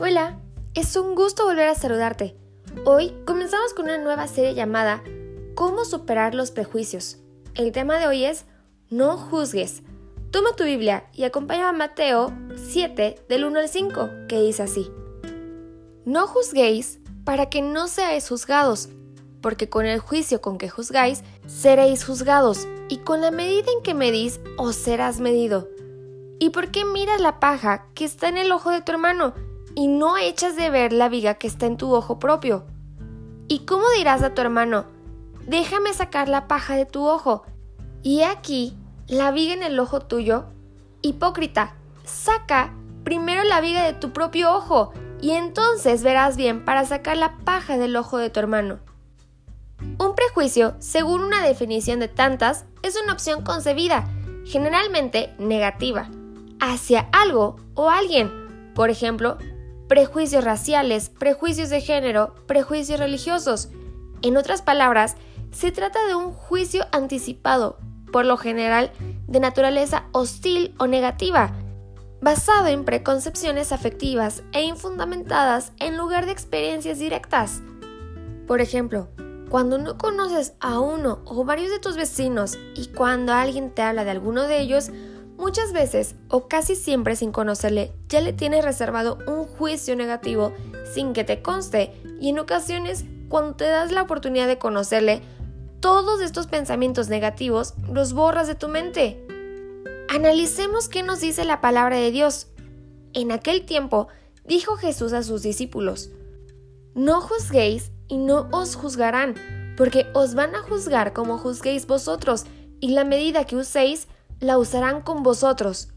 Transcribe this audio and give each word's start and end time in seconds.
Hola, 0.00 0.40
es 0.74 0.96
un 0.96 1.14
gusto 1.14 1.44
volver 1.44 1.68
a 1.68 1.76
saludarte. 1.76 2.36
Hoy 2.84 3.14
comenzamos 3.24 3.74
con 3.74 3.84
una 3.84 3.96
nueva 3.96 4.26
serie 4.26 4.52
llamada 4.52 5.04
¿Cómo 5.54 5.84
superar 5.84 6.34
los 6.34 6.50
prejuicios? 6.50 7.18
El 7.54 7.70
tema 7.70 8.00
de 8.00 8.08
hoy 8.08 8.24
es 8.24 8.44
No 8.90 9.16
juzgues. 9.16 9.84
Toma 10.32 10.56
tu 10.56 10.64
Biblia 10.64 11.04
y 11.12 11.22
acompáñame 11.22 11.68
a 11.68 11.72
Mateo 11.72 12.32
7 12.56 13.24
del 13.28 13.44
1 13.44 13.60
al 13.60 13.68
5, 13.68 14.10
que 14.28 14.42
dice 14.42 14.64
así. 14.64 14.90
No 16.04 16.26
juzguéis 16.26 16.98
para 17.24 17.48
que 17.48 17.62
no 17.62 17.86
seáis 17.86 18.28
juzgados, 18.28 18.88
porque 19.40 19.68
con 19.68 19.86
el 19.86 20.00
juicio 20.00 20.40
con 20.40 20.58
que 20.58 20.68
juzgáis 20.68 21.22
seréis 21.46 22.04
juzgados, 22.04 22.66
y 22.88 22.98
con 22.98 23.20
la 23.20 23.30
medida 23.30 23.70
en 23.70 23.80
que 23.84 23.94
medís 23.94 24.40
os 24.58 24.74
serás 24.74 25.20
medido. 25.20 25.68
¿Y 26.40 26.50
por 26.50 26.72
qué 26.72 26.84
miras 26.84 27.20
la 27.20 27.38
paja 27.38 27.86
que 27.94 28.04
está 28.04 28.28
en 28.28 28.38
el 28.38 28.50
ojo 28.50 28.70
de 28.70 28.82
tu 28.82 28.90
hermano? 28.90 29.34
Y 29.74 29.88
no 29.88 30.16
echas 30.16 30.56
de 30.56 30.70
ver 30.70 30.92
la 30.92 31.08
viga 31.08 31.34
que 31.34 31.46
está 31.46 31.66
en 31.66 31.76
tu 31.76 31.94
ojo 31.94 32.18
propio. 32.18 32.64
¿Y 33.48 33.60
cómo 33.60 33.84
dirás 33.96 34.22
a 34.22 34.34
tu 34.34 34.40
hermano, 34.40 34.86
déjame 35.46 35.92
sacar 35.92 36.28
la 36.28 36.48
paja 36.48 36.76
de 36.76 36.86
tu 36.86 37.06
ojo? 37.06 37.44
Y 38.02 38.22
aquí 38.22 38.76
la 39.06 39.30
viga 39.30 39.54
en 39.54 39.62
el 39.62 39.78
ojo 39.78 40.00
tuyo. 40.00 40.46
Hipócrita, 41.02 41.74
saca 42.04 42.72
primero 43.04 43.44
la 43.44 43.60
viga 43.60 43.84
de 43.84 43.92
tu 43.92 44.12
propio 44.12 44.54
ojo 44.54 44.92
y 45.20 45.32
entonces 45.32 46.02
verás 46.02 46.36
bien 46.36 46.64
para 46.64 46.84
sacar 46.84 47.16
la 47.16 47.36
paja 47.38 47.76
del 47.76 47.96
ojo 47.96 48.18
de 48.18 48.30
tu 48.30 48.40
hermano. 48.40 48.78
Un 49.98 50.14
prejuicio, 50.14 50.74
según 50.78 51.22
una 51.22 51.42
definición 51.42 52.00
de 52.00 52.08
tantas, 52.08 52.64
es 52.82 52.98
una 53.02 53.12
opción 53.12 53.42
concebida, 53.42 54.08
generalmente 54.44 55.34
negativa, 55.38 56.08
hacia 56.60 57.08
algo 57.12 57.56
o 57.74 57.90
alguien. 57.90 58.72
Por 58.74 58.90
ejemplo, 58.90 59.38
prejuicios 59.88 60.44
raciales, 60.44 61.10
prejuicios 61.10 61.70
de 61.70 61.80
género, 61.80 62.34
prejuicios 62.46 62.98
religiosos. 62.98 63.68
En 64.22 64.36
otras 64.36 64.62
palabras, 64.62 65.16
se 65.50 65.70
trata 65.72 66.04
de 66.06 66.14
un 66.14 66.32
juicio 66.32 66.86
anticipado, 66.92 67.78
por 68.12 68.24
lo 68.24 68.36
general 68.36 68.90
de 69.26 69.40
naturaleza 69.40 70.04
hostil 70.12 70.74
o 70.78 70.86
negativa, 70.86 71.52
basado 72.20 72.68
en 72.68 72.84
preconcepciones 72.84 73.72
afectivas 73.72 74.42
e 74.52 74.62
infundamentadas 74.62 75.72
en 75.78 75.96
lugar 75.96 76.26
de 76.26 76.32
experiencias 76.32 76.98
directas. 76.98 77.60
Por 78.46 78.60
ejemplo, 78.60 79.08
cuando 79.50 79.78
no 79.78 79.98
conoces 79.98 80.54
a 80.60 80.80
uno 80.80 81.20
o 81.26 81.44
varios 81.44 81.70
de 81.70 81.78
tus 81.78 81.96
vecinos 81.96 82.58
y 82.74 82.88
cuando 82.88 83.32
alguien 83.32 83.70
te 83.70 83.82
habla 83.82 84.04
de 84.04 84.10
alguno 84.10 84.44
de 84.44 84.58
ellos, 84.60 84.90
Muchas 85.36 85.72
veces, 85.72 86.14
o 86.28 86.48
casi 86.48 86.76
siempre 86.76 87.16
sin 87.16 87.32
conocerle, 87.32 87.92
ya 88.08 88.20
le 88.20 88.32
tienes 88.32 88.64
reservado 88.64 89.18
un 89.26 89.44
juicio 89.44 89.96
negativo 89.96 90.52
sin 90.92 91.12
que 91.12 91.24
te 91.24 91.42
conste 91.42 91.92
y 92.20 92.28
en 92.30 92.38
ocasiones, 92.38 93.04
cuando 93.28 93.56
te 93.56 93.64
das 93.64 93.90
la 93.90 94.02
oportunidad 94.02 94.46
de 94.46 94.58
conocerle, 94.58 95.22
todos 95.80 96.20
estos 96.20 96.46
pensamientos 96.46 97.08
negativos 97.08 97.74
los 97.92 98.12
borras 98.12 98.46
de 98.46 98.54
tu 98.54 98.68
mente. 98.68 99.26
Analicemos 100.08 100.88
qué 100.88 101.02
nos 101.02 101.20
dice 101.20 101.44
la 101.44 101.60
palabra 101.60 101.96
de 101.96 102.10
Dios. 102.10 102.46
En 103.12 103.32
aquel 103.32 103.66
tiempo, 103.66 104.08
dijo 104.44 104.76
Jesús 104.76 105.12
a 105.12 105.22
sus 105.22 105.42
discípulos, 105.42 106.10
No 106.94 107.20
juzguéis 107.20 107.90
y 108.08 108.18
no 108.18 108.48
os 108.52 108.76
juzgarán, 108.76 109.34
porque 109.76 110.06
os 110.14 110.34
van 110.34 110.54
a 110.54 110.62
juzgar 110.62 111.12
como 111.12 111.38
juzguéis 111.38 111.86
vosotros, 111.86 112.44
y 112.80 112.92
la 112.92 113.04
medida 113.04 113.44
que 113.44 113.56
uséis 113.56 114.08
la 114.40 114.58
usarán 114.58 115.00
con 115.02 115.22
vosotros. 115.22 115.88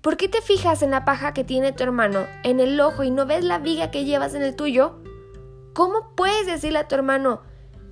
¿Por 0.00 0.16
qué 0.16 0.28
te 0.28 0.40
fijas 0.40 0.82
en 0.82 0.92
la 0.92 1.04
paja 1.04 1.34
que 1.34 1.44
tiene 1.44 1.72
tu 1.72 1.82
hermano 1.82 2.26
en 2.42 2.60
el 2.60 2.80
ojo 2.80 3.02
y 3.02 3.10
no 3.10 3.26
ves 3.26 3.44
la 3.44 3.58
viga 3.58 3.90
que 3.90 4.04
llevas 4.04 4.34
en 4.34 4.42
el 4.42 4.56
tuyo? 4.56 5.00
¿Cómo 5.74 6.14
puedes 6.16 6.46
decirle 6.46 6.78
a 6.78 6.88
tu 6.88 6.94
hermano, 6.94 7.42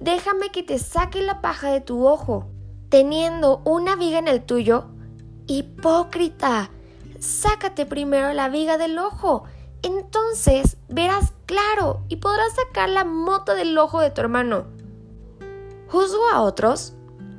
déjame 0.00 0.50
que 0.50 0.62
te 0.62 0.78
saque 0.78 1.20
la 1.22 1.40
paja 1.40 1.70
de 1.70 1.80
tu 1.80 2.06
ojo, 2.06 2.46
teniendo 2.88 3.60
una 3.64 3.96
viga 3.96 4.18
en 4.18 4.28
el 4.28 4.44
tuyo? 4.44 4.86
Hipócrita, 5.46 6.70
sácate 7.18 7.86
primero 7.86 8.32
la 8.32 8.48
viga 8.48 8.78
del 8.78 8.98
ojo, 8.98 9.44
entonces 9.82 10.76
verás 10.88 11.32
claro 11.46 12.02
y 12.08 12.16
podrás 12.16 12.54
sacar 12.54 12.88
la 12.88 13.04
mota 13.04 13.54
del 13.54 13.76
ojo 13.76 14.00
de 14.00 14.10
tu 14.10 14.20
hermano. 14.20 14.66
¿Juzgo 15.88 16.26
a 16.32 16.42
otros? 16.42 16.94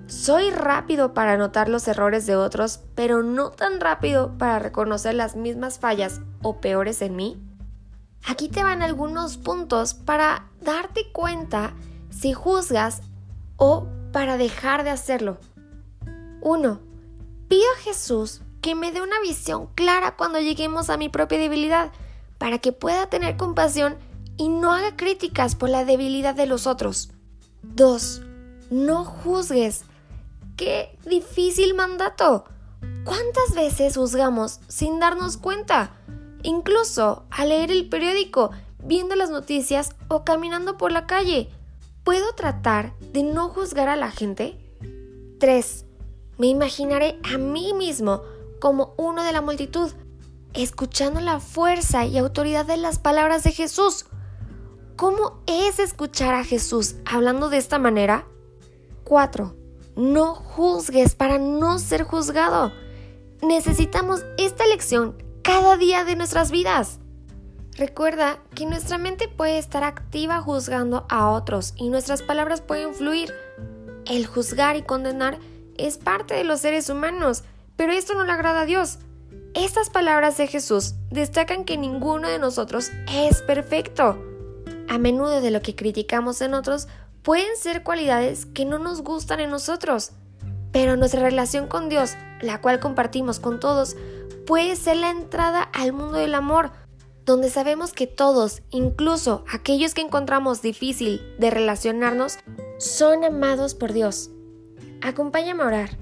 Soy 0.08 0.52
rápido 0.52 1.14
para 1.14 1.36
notar 1.36 1.68
los 1.68 1.86
errores 1.90 2.26
de 2.26 2.38
otros, 2.38 2.80
pero 2.96 3.24
no 3.24 3.52
tan 3.52 3.82
rápido 3.82 4.38
para 4.38 4.58
reconocer 4.58 5.14
las 5.14 5.36
mismas 5.36 5.80
fallas 5.80 6.22
o 6.42 6.62
peores 6.62 7.02
en 7.02 7.18
mí. 7.18 7.38
Aquí 8.26 8.48
te 8.48 8.64
van 8.64 8.82
algunos 8.82 9.36
puntos 9.36 9.94
para 9.94 10.48
darte 10.62 11.12
cuenta 11.12 11.74
si 12.10 12.32
juzgas 12.32 13.02
o 13.58 13.88
para 14.14 14.38
dejar 14.38 14.86
de 14.86 14.92
hacerlo. 14.92 15.40
1. 16.40 16.80
Pido 17.50 17.66
a 17.78 17.82
Jesús 17.82 18.42
que 18.62 18.76
me 18.76 18.94
dé 18.94 19.02
una 19.02 19.20
visión 19.22 19.68
clara 19.76 20.16
cuando 20.16 20.40
lleguemos 20.40 20.90
a 20.90 20.96
mi 20.96 21.10
propia 21.10 21.38
debilidad, 21.38 21.92
para 22.38 22.60
que 22.60 22.72
pueda 22.72 23.08
tener 23.08 23.36
compasión 23.36 23.98
y 24.38 24.48
no 24.48 24.72
haga 24.72 24.96
críticas 24.96 25.56
por 25.56 25.70
la 25.70 25.84
debilidad 25.84 26.34
de 26.34 26.46
los 26.46 26.66
otros. 26.66 27.12
2. 27.64 28.22
No 28.70 29.04
juzgues 29.04 29.84
¡Qué 30.58 30.98
difícil 31.06 31.76
mandato! 31.76 32.46
¿Cuántas 33.06 33.54
veces 33.54 33.96
juzgamos 33.96 34.60
sin 34.68 35.00
darnos 35.00 35.38
cuenta? 35.38 35.92
Incluso 36.42 37.28
al 37.30 37.50
leer 37.50 37.70
el 37.70 37.88
periódico, 37.90 38.50
viendo 38.84 39.16
las 39.16 39.30
noticias 39.30 39.92
o 40.08 40.26
caminando 40.26 40.76
por 40.76 40.92
la 40.92 41.06
calle. 41.06 41.52
¿Puedo 42.04 42.34
tratar 42.34 42.98
de 43.14 43.22
no 43.22 43.50
juzgar 43.50 43.88
a 43.88 43.96
la 43.96 44.10
gente? 44.10 44.58
3. 45.40 45.86
Me 46.40 46.48
imaginaré 46.48 47.20
a 47.32 47.38
mí 47.38 47.74
mismo 47.74 48.24
como 48.60 48.96
uno 48.98 49.24
de 49.24 49.34
la 49.34 49.42
multitud, 49.42 49.92
escuchando 50.56 51.22
la 51.22 51.40
fuerza 51.40 52.08
y 52.08 52.18
autoridad 52.18 52.66
de 52.66 52.78
las 52.78 52.98
palabras 52.98 53.44
de 53.44 53.52
Jesús. 53.52 54.08
¿Cómo 54.96 55.44
es 55.46 55.78
escuchar 55.78 56.34
a 56.34 56.44
Jesús 56.44 56.96
hablando 57.06 57.50
de 57.50 57.58
esta 57.58 57.78
manera? 57.78 58.26
4. 59.04 59.67
No 59.98 60.36
juzgues 60.36 61.16
para 61.16 61.40
no 61.40 61.80
ser 61.80 62.04
juzgado. 62.04 62.72
Necesitamos 63.42 64.24
esta 64.38 64.68
lección 64.68 65.16
cada 65.42 65.76
día 65.76 66.06
de 66.06 66.16
nuestras 66.16 66.52
vidas. 66.52 67.00
Recuerda 67.78 68.38
que 68.54 68.68
nuestra 68.68 69.00
mente 69.00 69.28
puede 69.28 69.58
estar 69.58 69.84
activa 69.84 70.40
juzgando 70.40 71.08
a 71.10 71.32
otros 71.32 71.74
y 71.76 71.90
nuestras 71.90 72.22
palabras 72.22 72.62
pueden 72.62 72.94
fluir. 72.94 73.34
El 74.06 74.28
juzgar 74.28 74.76
y 74.76 74.84
condenar 74.84 75.40
es 75.78 75.98
parte 75.98 76.36
de 76.36 76.44
los 76.44 76.60
seres 76.60 76.92
humanos, 76.92 77.44
pero 77.76 77.92
esto 77.92 78.14
no 78.14 78.24
le 78.24 78.34
agrada 78.34 78.62
a 78.62 78.66
Dios. 78.68 79.00
Estas 79.56 79.90
palabras 79.90 80.38
de 80.38 80.46
Jesús 80.46 80.94
destacan 81.10 81.66
que 81.66 81.76
ninguno 81.76 82.28
de 82.28 82.38
nosotros 82.38 82.92
es 83.12 83.42
perfecto. 83.42 84.24
A 84.90 85.00
menudo 85.00 85.42
de 85.42 85.50
lo 85.50 85.64
que 85.64 85.76
criticamos 85.76 86.42
en 86.42 86.54
otros 86.54 86.88
pueden 87.28 87.58
ser 87.58 87.84
cualidades 87.84 88.46
que 88.46 88.64
no 88.64 88.80
nos 88.80 89.02
gustan 89.02 89.42
en 89.42 89.50
nosotros, 89.50 90.12
pero 90.72 90.96
nuestra 90.96 91.22
relación 91.22 91.68
con 91.68 91.90
Dios, 91.90 92.14
la 92.40 92.62
cual 92.62 92.80
compartimos 92.80 93.42
con 93.42 93.60
todos, 93.60 93.98
puede 94.46 94.78
ser 94.78 94.96
la 94.96 95.10
entrada 95.10 95.62
al 95.62 95.92
mundo 95.92 96.20
del 96.20 96.34
amor, 96.34 96.72
donde 97.26 97.50
sabemos 97.50 97.92
que 97.92 98.08
todos, 98.08 98.62
incluso 98.70 99.44
aquellos 99.52 99.94
que 99.94 100.00
encontramos 100.00 100.62
difícil 100.62 101.20
de 101.38 101.50
relacionarnos, 101.50 102.38
son 102.78 103.26
amados 103.26 103.76
por 103.76 103.92
Dios. 103.92 104.30
Acompáñame 105.02 105.64
a 105.64 105.68
orar. 105.68 105.98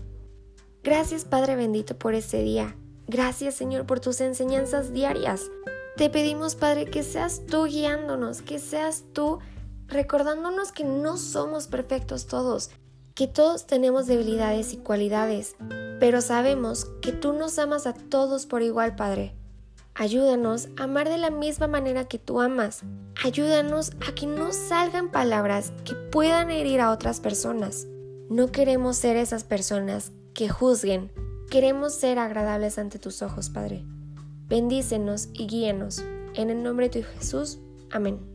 Gracias 0.84 1.26
Padre 1.26 1.56
bendito 1.56 1.98
por 1.98 2.14
este 2.14 2.44
día. 2.44 2.78
Gracias 3.08 3.56
Señor 3.56 3.88
por 3.88 4.00
tus 4.00 4.22
enseñanzas 4.22 4.94
diarias. 4.94 5.50
Te 5.98 6.12
pedimos 6.12 6.54
Padre 6.54 6.86
que 6.86 7.02
seas 7.02 7.48
tú 7.48 7.64
guiándonos, 7.64 8.44
que 8.44 8.60
seas 8.60 9.06
tú 9.12 9.40
recordándonos 9.88 10.72
que 10.72 10.84
no 10.84 11.18
somos 11.18 11.68
perfectos 11.68 12.28
todos, 12.28 12.72
que 13.14 13.28
todos 13.28 13.66
tenemos 13.66 14.08
debilidades 14.08 14.74
y 14.74 14.78
cualidades, 14.78 15.56
pero 16.00 16.22
sabemos 16.22 16.86
que 17.02 17.12
tú 17.12 17.34
nos 17.34 17.58
amas 17.60 17.88
a 17.88 17.94
todos 17.94 18.46
por 18.46 18.62
igual, 18.62 18.96
Padre. 18.96 19.36
Ayúdanos 19.98 20.68
a 20.78 20.84
amar 20.84 21.08
de 21.08 21.18
la 21.18 21.30
misma 21.30 21.68
manera 21.68 22.04
que 22.04 22.20
tú 22.20 22.42
amas. 22.42 22.84
Ayúdanos 23.24 23.92
a 24.06 24.14
que 24.14 24.28
no 24.28 24.52
salgan 24.52 25.10
palabras 25.10 25.72
que 25.86 25.96
puedan 25.96 26.52
herir 26.52 26.82
a 26.82 26.92
otras 26.92 27.22
personas. 27.22 27.88
No 28.30 28.52
queremos 28.52 28.98
ser 28.98 29.16
esas 29.16 29.46
personas 29.46 30.12
que 30.34 30.50
juzguen. 30.50 31.14
Queremos 31.50 31.94
ser 31.94 32.20
agradables 32.20 32.78
ante 32.78 33.00
tus 33.00 33.22
ojos, 33.22 33.50
Padre. 33.50 33.86
Bendícenos 34.50 35.30
y 35.32 35.48
guíenos. 35.48 36.04
En 36.34 36.50
el 36.50 36.62
nombre 36.62 36.90
de 36.90 37.04
Jesús. 37.04 37.60
Amén. 37.90 38.35